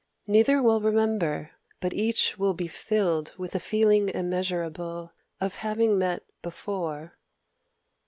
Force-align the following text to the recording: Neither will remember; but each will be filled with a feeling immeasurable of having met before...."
Neither 0.25 0.63
will 0.63 0.81
remember; 0.81 1.51
but 1.79 1.93
each 1.93 2.39
will 2.39 2.55
be 2.55 2.65
filled 2.65 3.35
with 3.37 3.53
a 3.53 3.59
feeling 3.59 4.09
immeasurable 4.09 5.11
of 5.39 5.57
having 5.57 5.95
met 5.99 6.23
before...." 6.41 7.19